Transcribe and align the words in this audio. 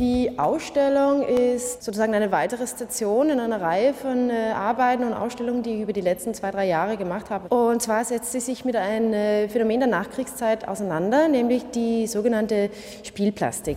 Die 0.00 0.40
Ausstellung 0.40 1.22
ist 1.22 1.84
sozusagen 1.84 2.14
eine 2.14 2.32
weitere 2.32 2.66
Station 2.66 3.30
in 3.30 3.38
einer 3.38 3.60
Reihe 3.60 3.94
von 3.94 4.28
äh, 4.28 4.50
Arbeiten 4.52 5.04
und 5.04 5.12
Ausstellungen, 5.12 5.62
die 5.62 5.74
ich 5.74 5.82
über 5.82 5.92
die 5.92 6.00
letzten 6.00 6.34
zwei, 6.34 6.50
drei 6.50 6.66
Jahre 6.66 6.96
gemacht 6.96 7.30
habe. 7.30 7.54
Und 7.54 7.80
zwar 7.80 8.04
setzt 8.04 8.32
sie 8.32 8.40
sich 8.40 8.64
mit 8.64 8.74
einem 8.74 9.12
äh, 9.12 9.48
Phänomen 9.48 9.78
der 9.78 9.88
Nachkriegszeit 9.88 10.66
auseinander, 10.66 11.28
nämlich 11.28 11.70
die 11.70 12.08
sogenannte 12.08 12.70
Spielplastik. 13.04 13.76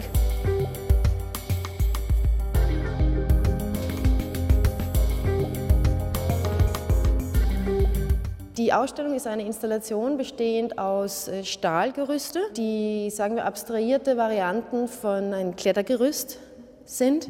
Die 8.67 8.73
Ausstellung 8.73 9.13
ist 9.13 9.27
eine 9.27 9.45
Installation 9.45 10.17
bestehend 10.17 10.77
aus 10.77 11.29
äh, 11.29 11.45
Stahlgerüste, 11.45 12.41
die, 12.57 13.09
sagen 13.11 13.37
wir, 13.37 13.45
abstrahierte 13.45 14.17
Varianten 14.17 14.89
von 14.89 15.33
einem 15.33 15.55
Klettergerüst 15.55 16.37
sind, 16.83 17.29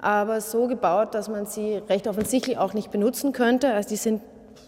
aber 0.00 0.40
so 0.40 0.68
gebaut, 0.68 1.14
dass 1.14 1.28
man 1.28 1.44
sie 1.44 1.74
recht 1.90 2.08
offensichtlich 2.08 2.56
auch 2.56 2.72
nicht 2.72 2.90
benutzen 2.90 3.32
könnte. 3.32 3.74
Also 3.74 3.90
die 3.90 3.96
sind 3.96 4.22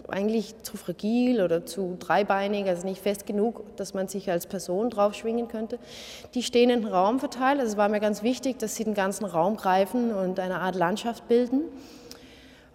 eigentlich 0.06 0.54
zu 0.62 0.76
fragil 0.76 1.40
oder 1.40 1.64
zu 1.64 1.96
dreibeinig, 1.98 2.66
also 2.66 2.86
nicht 2.86 3.00
fest 3.00 3.24
genug, 3.24 3.74
dass 3.76 3.94
man 3.94 4.06
sich 4.06 4.30
als 4.30 4.46
Person 4.46 4.90
drauf 4.90 5.14
schwingen 5.14 5.48
könnte. 5.48 5.78
Die 6.34 6.42
stehen 6.42 6.68
in 6.68 6.82
den 6.82 6.92
Raum 6.92 7.18
verteilt. 7.18 7.60
Also 7.60 7.72
es 7.72 7.76
war 7.78 7.88
mir 7.88 8.00
ganz 8.00 8.22
wichtig, 8.22 8.58
dass 8.58 8.76
sie 8.76 8.84
den 8.84 8.92
ganzen 8.92 9.24
Raum 9.24 9.56
greifen 9.56 10.12
und 10.12 10.38
eine 10.38 10.60
Art 10.60 10.74
Landschaft 10.74 11.28
bilden. 11.28 11.62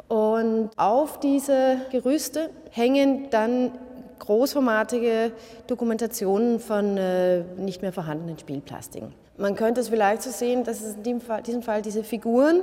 Und 0.10 0.72
auf 0.76 1.20
diese 1.20 1.78
Gerüste 1.92 2.50
hängen 2.72 3.30
dann 3.30 3.72
großformatige 4.18 5.32
Dokumentationen 5.68 6.60
von 6.60 6.98
äh, 6.98 7.44
nicht 7.58 7.82
mehr 7.82 7.94
vorhandenen 7.94 8.38
Spielplastiken. 8.38 9.14
Man 9.38 9.56
könnte 9.56 9.82
es 9.82 9.90
vielleicht 9.90 10.24
so 10.24 10.32
sehen, 10.32 10.64
dass 10.64 10.82
es 10.82 10.96
in 10.96 11.04
diesem 11.04 11.22
Fall, 11.22 11.44
diesem 11.44 11.62
Fall 11.62 11.82
diese 11.82 12.04
Figuren 12.04 12.62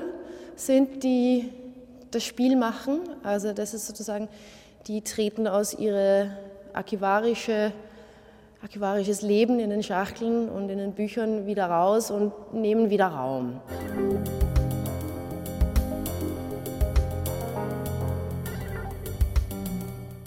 sind, 0.56 1.02
die 1.02 1.50
das 2.10 2.24
Spiel 2.24 2.56
machen. 2.56 3.00
Also 3.22 3.52
das 3.52 3.74
ist 3.74 3.86
sozusagen, 3.86 4.28
die 4.86 5.02
treten 5.02 5.46
aus 5.46 5.72
ihrem 5.72 6.30
archivarische, 6.72 7.72
archivarisches 8.62 9.22
Leben 9.22 9.58
in 9.60 9.70
den 9.70 9.82
Schachteln 9.82 10.48
und 10.48 10.68
in 10.68 10.78
den 10.78 10.92
Büchern 10.92 11.46
wieder 11.46 11.66
raus 11.66 12.10
und 12.10 12.32
nehmen 12.52 12.90
wieder 12.90 13.06
Raum. 13.06 13.60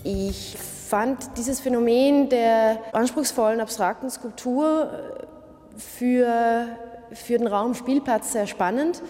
Ich 0.04 0.56
fand 0.58 1.38
dieses 1.38 1.60
Phänomen 1.60 2.30
der 2.30 2.80
anspruchsvollen 2.94 3.60
abstrakten 3.60 4.10
Skulptur 4.10 4.90
äh, 4.92 5.80
für, 5.80 6.68
für 7.12 7.38
den 7.38 7.48
Raum 7.48 7.76
Spielplatz 7.76 8.32
sehr 8.32 8.48
spannend. 8.48 9.02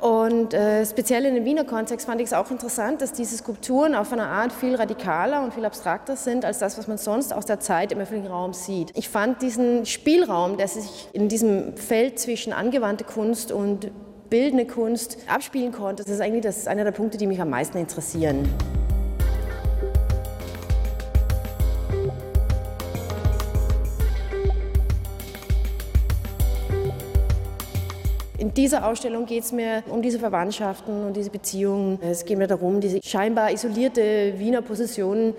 Und 0.00 0.52
äh, 0.52 0.84
speziell 0.84 1.24
in 1.26 1.36
dem 1.36 1.44
Wiener 1.44 1.64
Kontext 1.64 2.06
fand 2.06 2.20
ich 2.20 2.26
es 2.26 2.32
auch 2.32 2.50
interessant, 2.50 3.00
dass 3.02 3.12
diese 3.12 3.36
Skulpturen 3.36 3.94
auf 3.94 4.12
eine 4.12 4.24
Art 4.26 4.52
viel 4.52 4.74
radikaler 4.74 5.44
und 5.44 5.54
viel 5.54 5.64
abstrakter 5.64 6.16
sind 6.16 6.44
als 6.44 6.58
das, 6.58 6.76
was 6.76 6.88
man 6.88 6.98
sonst 6.98 7.32
aus 7.32 7.44
der 7.44 7.60
Zeit 7.60 7.92
im 7.92 8.00
öffentlichen 8.00 8.32
Raum 8.32 8.52
sieht. 8.52 8.90
Ich 8.96 9.08
fand 9.08 9.42
diesen 9.42 9.86
Spielraum, 9.86 10.56
der 10.56 10.66
sich 10.66 11.08
in 11.12 11.28
diesem 11.28 11.76
Feld 11.76 12.18
zwischen 12.18 12.52
angewandte 12.52 13.04
Kunst 13.04 13.52
und 13.52 13.92
bildende 14.28 14.66
Kunst 14.66 15.18
abspielen 15.28 15.70
konnte, 15.70 16.02
das 16.02 16.12
ist 16.12 16.20
eigentlich 16.20 16.42
das 16.42 16.66
einer 16.66 16.82
der 16.82 16.92
Punkte, 16.92 17.16
die 17.16 17.28
mich 17.28 17.40
am 17.40 17.50
meisten 17.50 17.78
interessieren. 17.78 18.48
In 28.42 28.52
dieser 28.52 28.88
Ausstellung 28.88 29.24
geht 29.24 29.44
es 29.44 29.52
mir 29.52 29.84
um 29.88 30.02
diese 30.02 30.18
Verwandtschaften 30.18 31.04
und 31.06 31.16
diese 31.16 31.30
Beziehungen. 31.30 32.00
Es 32.02 32.24
geht 32.24 32.38
mir 32.38 32.48
darum, 32.48 32.80
diese 32.80 33.00
scheinbar 33.00 33.52
isolierte 33.52 34.34
Wiener 34.36 34.62
Position 34.62 35.34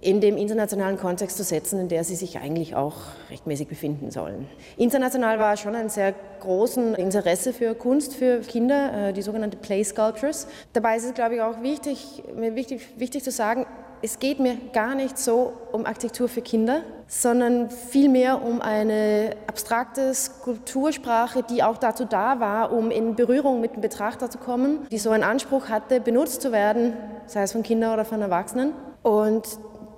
in 0.00 0.20
dem 0.20 0.36
internationalen 0.36 0.98
Kontext 0.98 1.36
zu 1.36 1.42
setzen, 1.42 1.80
in 1.80 1.88
der 1.88 2.04
sie 2.04 2.14
sich 2.14 2.38
eigentlich 2.38 2.76
auch 2.76 2.94
rechtmäßig 3.28 3.66
befinden 3.66 4.12
sollen. 4.12 4.46
International 4.76 5.40
war 5.40 5.56
schon 5.56 5.74
ein 5.74 5.88
sehr 5.88 6.14
großes 6.38 6.96
Interesse 6.96 7.52
für 7.52 7.74
Kunst 7.74 8.14
für 8.14 8.38
Kinder, 8.42 9.08
äh, 9.08 9.12
die 9.12 9.22
sogenannte 9.22 9.56
Play 9.56 9.82
Sculptures. 9.82 10.46
Dabei 10.74 10.98
ist 10.98 11.06
es, 11.06 11.14
glaube 11.14 11.34
ich, 11.34 11.40
auch 11.40 11.60
wichtig, 11.60 12.22
wichtig, 12.36 12.82
wichtig 12.98 13.24
zu 13.24 13.32
sagen, 13.32 13.66
es 14.02 14.18
geht 14.18 14.40
mir 14.40 14.56
gar 14.72 14.94
nicht 14.94 15.16
so 15.16 15.52
um 15.70 15.86
Architektur 15.86 16.28
für 16.28 16.42
Kinder, 16.42 16.82
sondern 17.06 17.70
vielmehr 17.70 18.42
um 18.42 18.60
eine 18.60 19.36
abstrakte 19.46 20.12
Skulptursprache, 20.12 21.44
die 21.44 21.62
auch 21.62 21.78
dazu 21.78 22.04
da 22.04 22.40
war, 22.40 22.72
um 22.72 22.90
in 22.90 23.14
Berührung 23.14 23.60
mit 23.60 23.74
dem 23.74 23.80
Betrachter 23.80 24.28
zu 24.28 24.38
kommen, 24.38 24.86
die 24.90 24.98
so 24.98 25.10
einen 25.10 25.22
Anspruch 25.22 25.68
hatte, 25.68 26.00
benutzt 26.00 26.42
zu 26.42 26.50
werden, 26.50 26.94
sei 27.26 27.42
es 27.42 27.52
von 27.52 27.62
Kindern 27.62 27.94
oder 27.94 28.04
von 28.04 28.20
Erwachsenen. 28.20 28.72
Und 29.02 29.46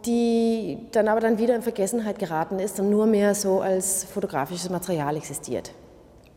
die 0.07 0.87
dann 0.93 1.09
aber 1.09 1.21
dann 1.21 1.39
wieder 1.39 1.57
in 1.57 1.63
Vergessenheit 1.63 2.19
geraten 2.19 2.59
ist 2.59 2.79
und 2.79 2.91
nur 2.91 3.07
mehr 3.07 3.35
so 3.35 3.61
als 3.61 4.05
fotografisches 4.05 4.69
Material 4.69 5.17
existiert, 5.17 5.73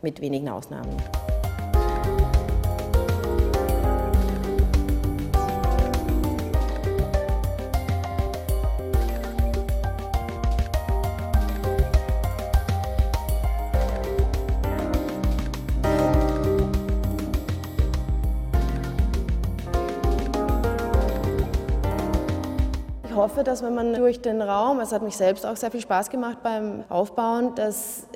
mit 0.00 0.22
wenigen 0.22 0.48
Ausnahmen. 0.48 0.96
Hoffe, 23.18 23.44
dass 23.44 23.62
wenn 23.62 23.74
man 23.74 23.92
durch 23.94 24.20
den 24.20 24.40
Raum, 24.40 24.80
es 24.80 24.92
hat 24.92 25.02
mich 25.02 25.16
selbst 25.16 25.44
auch 25.44 25.56
sehr 25.56 25.70
viel 25.70 25.80
Spaß 25.80 26.08
gemacht 26.08 26.38
beim 26.42 26.84
Aufbauen, 26.88 27.54
dass 27.54 28.06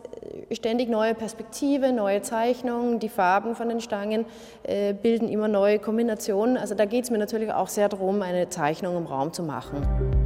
ständig 0.50 0.88
neue 0.88 1.14
Perspektive, 1.14 1.92
neue 1.92 2.22
Zeichnungen, 2.22 2.98
die 2.98 3.08
Farben 3.08 3.54
von 3.54 3.68
den 3.68 3.80
Stangen 3.80 4.24
äh, 4.62 4.94
bilden 4.94 5.28
immer 5.28 5.48
neue 5.48 5.78
Kombinationen. 5.78 6.56
Also 6.56 6.74
da 6.74 6.84
geht 6.84 7.04
es 7.04 7.10
mir 7.10 7.18
natürlich 7.18 7.52
auch 7.52 7.68
sehr 7.68 7.88
darum, 7.88 8.22
eine 8.22 8.48
Zeichnung 8.48 8.96
im 8.96 9.06
Raum 9.06 9.32
zu 9.32 9.42
machen. 9.42 10.21